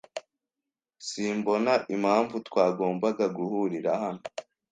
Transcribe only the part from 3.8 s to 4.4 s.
hano.